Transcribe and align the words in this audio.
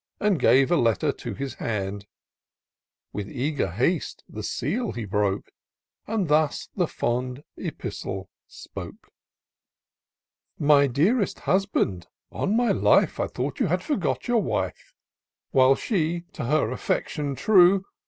And 0.19 0.39
gave 0.39 0.71
a 0.71 0.77
letter 0.77 1.11
to 1.11 1.35
his 1.35 1.57
hand^ 1.57 2.07
With 3.13 3.29
eager 3.29 3.67
haste 3.69 4.23
the 4.27 4.41
seal 4.41 4.93
he 4.93 5.05
broke, 5.05 5.51
And 6.07 6.27
thus 6.27 6.69
the 6.75 6.87
fond 6.87 7.43
epistle 7.55 8.27
spoke:—" 8.47 9.09
My 10.71 10.87
dearest 10.87 11.41
husband— 11.41 12.07
on 12.31 12.55
my 12.57 12.71
life, 12.71 13.19
I 13.19 13.27
thought 13.27 13.59
you 13.59 13.67
had 13.67 13.83
forgot 13.83 14.27
your 14.27 14.41
wife; 14.41 14.95
While 15.51 15.75
she, 15.75 16.21
to 16.33 16.45
her 16.45 16.71
affection 16.71 17.35
true. 17.35 17.85